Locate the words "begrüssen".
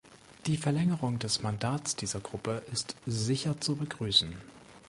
3.75-4.33